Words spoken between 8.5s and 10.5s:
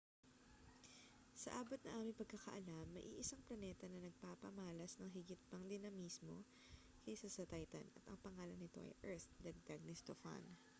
nito ay earth dagdag ni stofan